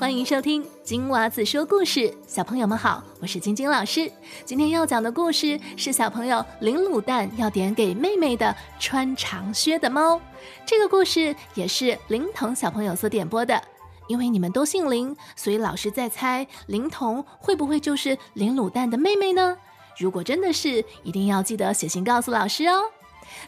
[0.00, 2.10] 欢迎收听金娃子说故事。
[2.26, 4.10] 小朋友们好，我是晶晶老师。
[4.46, 10.18] 今天要讲的故事是小朋友林卤蛋要点给妹妹的穿长靴的猫。
[10.64, 13.62] 这个故事也是林童小朋友所点播的。
[14.08, 19.54] 因为你们都姓林，所以老师在猜林童会不会就是林卤蛋的妹妹呢？
[19.98, 22.84] 如果真的是，一定要记得写信告诉老师哦。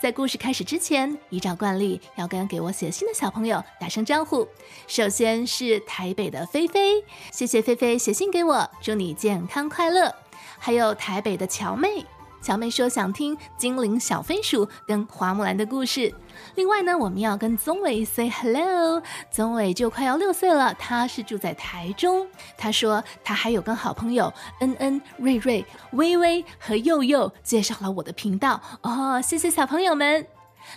[0.00, 4.46] 在故事开始之前，依照惯例要跟给我写信的小朋友打声招呼。
[4.86, 10.14] 首先是台北的菲菲，谢谢菲菲写信给我，祝你健康快乐。
[10.58, 12.04] 还有台北的乔妹。
[12.40, 16.14] 小妹说想听精灵小飞鼠跟花木兰的故事。
[16.54, 19.02] 另外呢，我们要跟宗伟 say hello。
[19.30, 22.26] 宗伟就快要六岁了，他是住在台中。
[22.56, 30.26] 他说他还有跟好朋友恩恩、瑞瑞、微微和佑佑介绍了我的频道哦，谢谢小朋友们。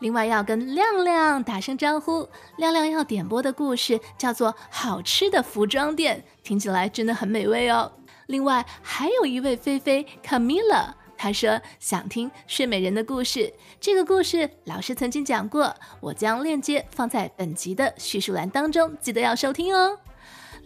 [0.00, 7.92] 另外要跟亮亮打声招呼，亮亮要点播的故事叫做《好吃的服装店》，听起来真的很美味哦。
[8.26, 10.90] 另外还有一位菲菲 Camila。
[11.16, 19.98] 他说想听睡美人的故事，这个故事老师曾经讲过，我将链接放在本集的叙述栏当中，记得要收听哦。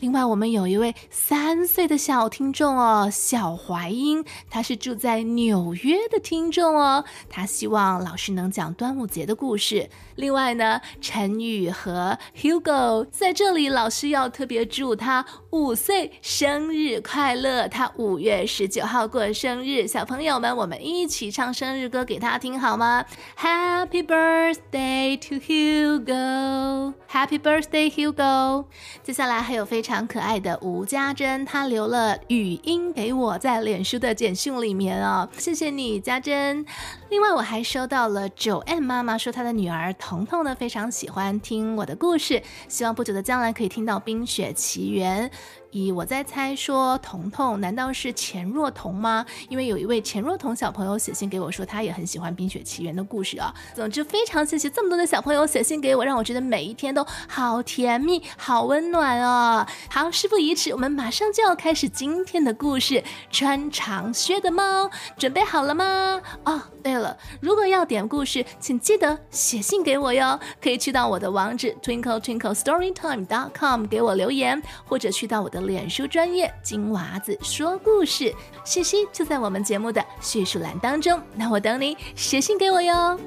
[0.00, 9.90] 另外，我们有一位三岁的小听众哦，小怀英，他是住在纽约的听众哦，他希望老师能讲端午节的故事。
[10.16, 23.04] 另外呢，陈宇和 Hugo 在这里，老师要特别祝他五岁生日快乐，他五月十九号过生日，小朋友们，我们一起唱生日歌给他听好吗
[23.38, 28.64] ？Happy birthday to Hugo，Happy birthday Hugo。
[29.02, 29.89] 接下来还有非常。
[29.90, 36.64] 非常可爱的吴家珍，她留了语音给我，在脸书的简讯里面哦，谢谢你，家珍。
[37.08, 45.28] 另外，我还收到了九 M 妈妈说，她的女儿彤彤呢非常喜欢听我的故事，希望不久的将来可以听到《冰雪奇缘》。
[45.72, 49.24] 以我在猜说，彤彤难道是钱若彤吗？
[49.48, 53.54] 因为有一位钱若彤小朋友写信给我说，他也很喜欢《冰雪奇缘》的故事啊。
[53.72, 59.64] 总之，非常谢谢这么多的小朋友写信给我，让我觉得每一天都好甜蜜、好温暖哦。
[59.88, 63.04] 好，事不宜迟，我们马上就要开始今天的故事。
[63.30, 66.20] 穿长靴的猫，准备好了吗？
[66.44, 70.40] 哦，对了，如果要点故事，请记得写信给我哟。
[70.60, 75.59] 可以去到我的网址 twinkle twinkle storytime dot com 给我留言，或者去到我的。
[75.60, 78.34] 脸书专业金娃子说故事，
[78.64, 81.20] 信息就在我们节目的叙述栏当中。
[81.36, 83.18] 那我等你写信给我哟。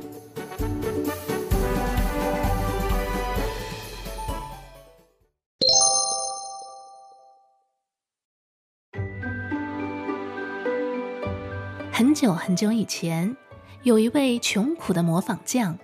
[11.91, 13.35] 很久很久以前，
[13.83, 15.77] 有一位穷苦的模仿匠，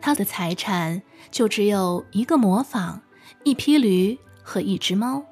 [0.00, 3.02] 他的财产就只有一个模仿、
[3.44, 5.24] 一匹驴和一只猫。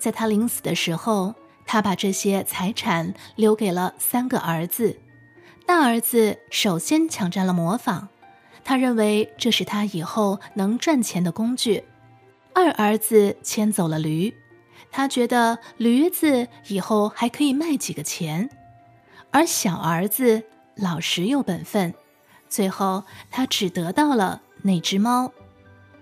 [0.00, 1.34] 在他临死的时候，
[1.66, 4.98] 他把这些财产留给了三个儿子。
[5.66, 8.08] 大儿子首先抢占了模仿，
[8.64, 11.84] 他认为这是他以后能赚钱的工具。
[12.54, 14.34] 二儿子牵走了驴，
[14.90, 18.50] 他觉得驴子以后还可以卖几个钱。
[19.30, 20.42] 而小儿子
[20.74, 21.94] 老实又本分，
[22.48, 25.30] 最后他只得到了那只猫，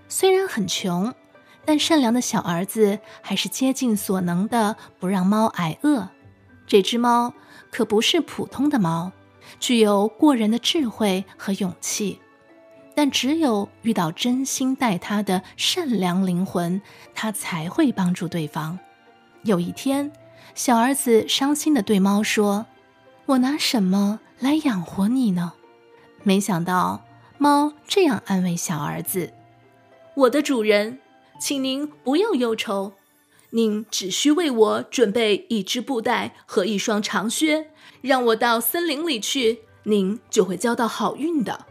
[0.09, 1.12] 虽然很穷。
[1.69, 6.09] 但善良的小儿子还是竭尽所能的不让猫挨饿。
[6.67, 7.34] 这只猫
[7.71, 9.12] 可不是普通的猫，
[9.61, 12.21] 具有过人的智慧和勇气。
[12.95, 16.81] 但只有遇到真心待它的善良灵魂，
[17.15, 18.78] 它才会帮助对方。
[19.43, 20.11] 有一天，
[20.55, 22.65] 小儿子伤心的对猫说
[23.27, 25.53] ：“我拿什么来养活你呢？”
[26.25, 27.05] 没想到，
[27.37, 29.34] 猫这样安慰小儿子
[30.17, 31.01] ：“我的主人。”
[31.38, 32.94] 请您不要忧愁，
[33.50, 41.66] 您只需为我准备一只布袋和一双长靴，让我到森林里去，您就会交到好运的。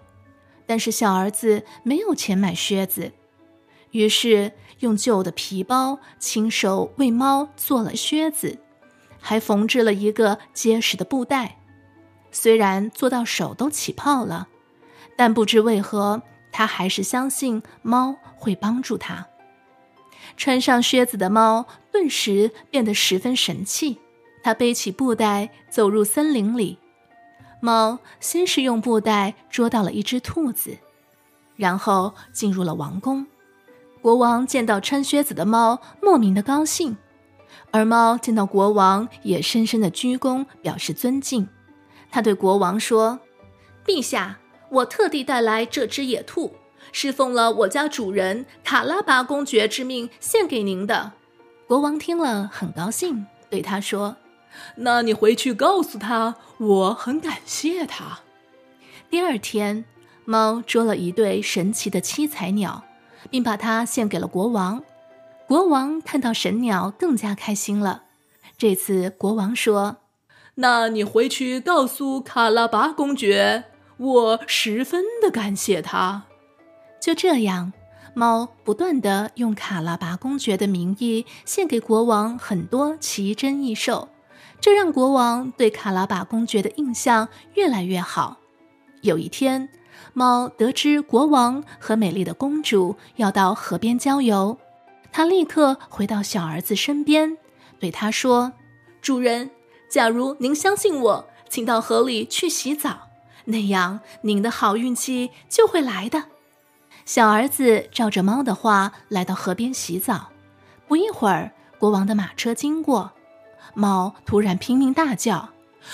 [0.65, 3.11] 但是小儿子没有钱买靴子，
[3.91, 8.59] 于是用旧的皮包亲手为猫做了靴子，
[9.19, 11.59] 还缝制了一个结实的布袋。
[12.31, 14.47] 虽然做到手都起泡了，
[15.15, 16.21] 但不知为何，
[16.51, 19.27] 他还是相信猫会帮助他。
[20.35, 23.99] 穿上靴子的猫顿时变得十分神气。
[24.43, 26.79] 它背起布袋走入森林里。
[27.59, 30.77] 猫先是用布袋捉到了一只兔子，
[31.55, 33.25] 然后进入了王宫。
[34.01, 36.97] 国王见到穿靴子的猫，莫名的高兴。
[37.71, 41.49] 而猫见到国王，也深深的鞠躬表示尊敬。
[42.09, 43.19] 他对国王说
[43.85, 44.39] ：“陛下，
[44.69, 46.53] 我特地带来这只野兔。”
[46.91, 51.13] 是奉了我家主人卡拉巴公爵之命献给您的。
[51.67, 54.17] 国王听了很高兴，对他说
[54.77, 58.19] ：“那你回去告诉他，我很感谢他。
[59.09, 59.85] ”第二天，
[60.25, 62.83] 猫捉了一对神奇的七彩鸟，
[63.29, 64.83] 并把它献给了国王。
[65.47, 68.03] 国王看到神鸟，更加开心了。
[68.57, 69.97] 这次，国王说
[70.55, 73.65] ：“那你回去告诉卡拉巴公爵，
[73.97, 76.23] 我十分的感谢他。”
[77.01, 77.73] 就这样。
[78.13, 84.09] 猫不断地用卡拉拔公爵的名义献给国王很多奇珍异兽，
[84.59, 88.37] 这让国王对卡拉拔公爵的印象越来越好。
[89.01, 89.69] 有一天，
[90.13, 94.57] 猫得知国王和美丽的公主要到河边郊游，
[95.11, 97.37] 他立刻回到小儿子身边，
[97.79, 98.53] 对他说
[98.99, 99.51] ：“主人，
[99.91, 103.09] 假如您相信我，请到河里去洗澡，
[103.45, 106.23] 那样您的好运气就会来的。”
[107.07, 110.27] 小儿子照着猫的话来到河边洗澡，
[110.89, 113.13] 不一会儿，国王的马车经过，
[113.73, 115.51] 猫突然拼命大叫：“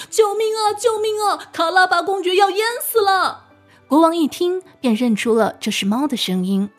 [0.09, 0.73] 救命啊！
[0.73, 1.49] 救命啊！
[1.53, 3.43] 卡拉巴公爵要淹死了！”
[3.87, 6.71] 国王一听便认出了这是猫的声音，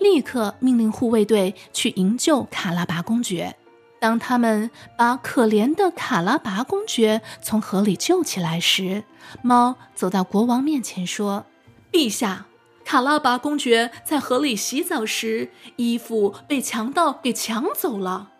[0.00, 3.54] 立刻命令护卫队去营救卡拉巴公爵。
[4.00, 4.68] 当他们
[4.98, 9.04] 把可怜的卡拉巴公爵从河里救起来时，
[9.42, 11.46] 猫走到国王面前说
[11.92, 12.46] ：“陛下。”
[12.86, 18.30] 卡拉巴公爵在河里洗澡时，衣服被强盗给抢走了。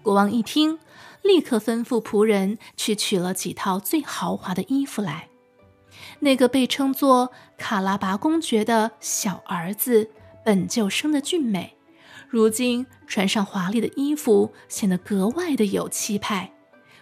[0.00, 0.78] 国王一听，
[1.22, 5.28] 立刻吩咐仆人去取了几套最豪华的衣服来。
[6.20, 10.12] 那个被称作卡拉巴公爵的小儿子，
[10.44, 11.76] 本就生得俊美，
[12.28, 16.52] 如今穿上华丽的衣服，显得格外的有气派。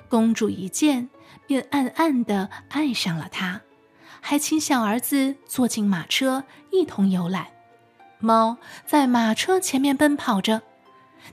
[0.09, 1.11] 公主一见，
[1.47, 3.61] 便暗暗地爱上了他。
[4.27, 7.49] 还请小儿子坐进马车，一同游览。
[8.19, 8.57] 猫
[8.87, 10.63] 在马车前面奔跑着，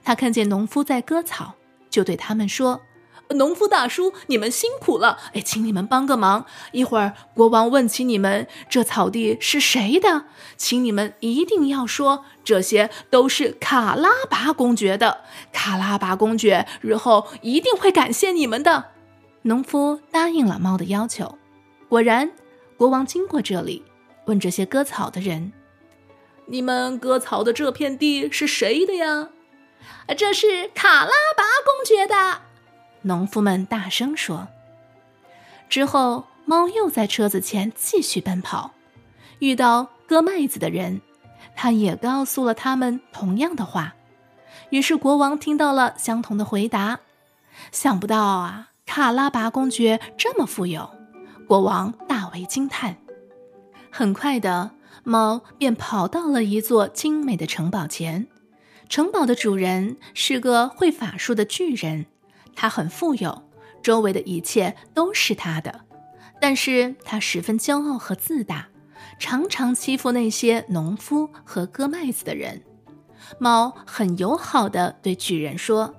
[0.04, 1.56] 他看见农夫在割草，
[1.90, 2.82] 就对他们说
[3.32, 6.46] ：“农夫大叔，你们辛苦了，哎，请你们帮个忙。
[6.74, 10.26] 一会儿国王问起你们这草地是谁的，
[10.58, 15.22] 请你们一定要说这些都是卡拉巴公爵的。
[15.54, 18.88] 卡拉巴公爵日后一定会感谢你们的。”
[19.44, 21.38] 农夫答应了猫的要求，
[21.88, 22.32] 果然。
[22.82, 23.84] 国王经过这里，
[24.26, 25.54] 问这些割草的人
[26.50, 29.30] ：“你们割草的这片地是谁的呀
[30.18, 32.42] ？”“这是卡拉巴公爵的。”
[33.06, 34.48] 农夫们大声说。
[35.70, 38.72] 之后，猫又在车子前继续奔跑，
[39.38, 41.02] 遇到割麦子的人，
[41.56, 43.94] 他也告诉了他们同样的话。
[44.72, 47.02] 于是国王听到了相同的回答。
[47.72, 50.90] 想不到啊，卡拉巴公爵这么富有。
[51.48, 52.98] 国王大为惊叹。
[53.90, 54.72] 很快的，
[55.04, 58.28] 猫便跑到了一座精美的城堡前。
[58.90, 62.06] 城堡的主人是个会法术的巨人，
[62.56, 63.44] 他很富有，
[63.82, 65.82] 周围的一切都是他的。
[66.40, 68.68] 但是他十分骄傲和自大，
[69.20, 72.64] 常常欺负那些农夫和割麦子的人。
[73.40, 75.94] 猫很友好地对巨人说：“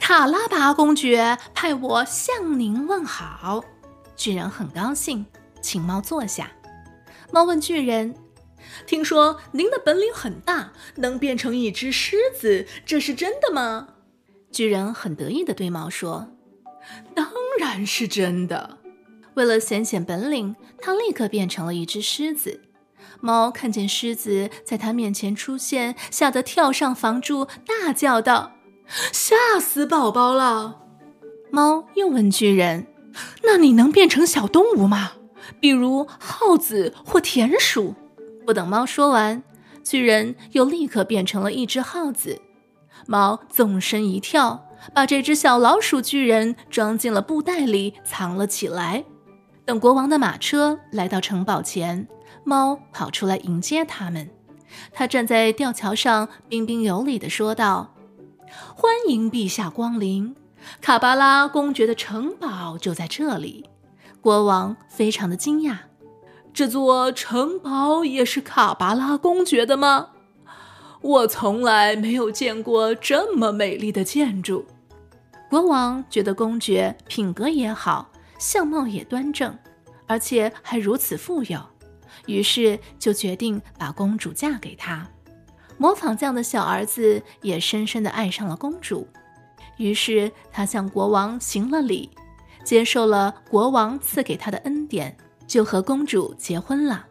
[0.00, 3.62] 卡拉巴公爵派我向您问好。”
[4.16, 5.26] 巨人很高兴，
[5.60, 6.50] 请猫坐下。
[7.32, 8.14] 猫问巨人
[8.86, 13.88] ：“听说您的本领很大，能变成一只狮子，这是真的吗？”
[14.50, 16.28] 巨人很得意地对猫说
[17.14, 18.78] ：“当然是真的。”
[19.34, 22.62] 为了显显本领，他立刻变成了一只狮子。
[23.20, 28.52] 猫看见狮子在他面前出现，吓得跳上房柱，大叫道
[29.12, 30.82] ：“吓死宝宝了！”
[31.52, 32.86] 猫又问巨人。
[33.42, 35.12] 那你能变成小动物吗？
[35.60, 37.94] 比如耗子或田鼠？
[38.44, 39.42] 不等猫说完，
[39.82, 42.40] 巨人又立刻变成了一只耗子。
[43.06, 49.04] 猫纵身一跳，把这只小老鼠巨人装进了布袋里，藏了起来。
[49.64, 52.06] 等国王的马车来到城堡前，
[52.44, 54.30] 猫跑出来迎接他们。
[54.92, 57.94] 他站在吊桥上，彬彬有礼地说道
[58.74, 60.34] ：“欢迎陛下光临。”
[60.80, 63.68] 卡巴拉公爵的城堡就在这里，
[64.20, 65.78] 国王非常的惊讶。
[66.52, 70.10] 这座城堡也是卡巴拉公爵的吗？
[71.02, 74.66] 我从来没有见过这么美丽的建筑。
[75.48, 79.56] 国王觉得公爵品格也好，相貌也端正，
[80.06, 81.60] 而且还如此富有，
[82.26, 85.06] 于是就决定把公主嫁给他。
[85.78, 89.06] 模仿匠的小儿子也深深的爱上了公主。
[89.76, 92.10] 于是他向国王行了礼，
[92.64, 95.16] 接受了国王赐给他的恩典，
[95.46, 97.06] 就和公主结婚了。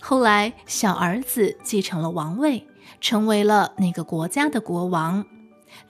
[0.00, 2.66] 后来，小儿子继承了王位，
[3.00, 5.24] 成为了那个国家的国王。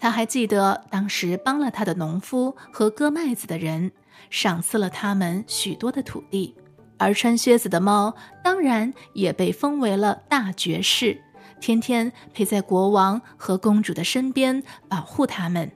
[0.00, 3.92] 他还记得当时帮了他的农夫和割麦子的人，
[4.30, 6.54] 赏赐了他们许多的土地。
[6.96, 11.22] 而穿靴子的猫当然也被封为了大爵士，
[11.60, 15.70] 天天陪在国王和公主的身边，保护他们。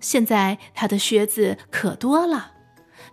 [0.00, 2.52] 现在他的靴子可多了，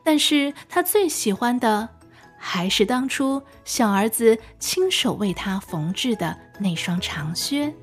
[0.03, 1.89] 但是他最喜欢的
[2.37, 7.73] 还是当初小儿子亲手为他缝制的那双长靴。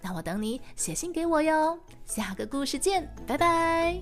[0.00, 1.78] 那我等你写信给我哟。
[2.06, 4.00] 下个故事见，拜拜。